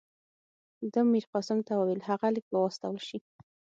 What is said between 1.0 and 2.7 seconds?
میرقاسم ته وویل هغه لیک به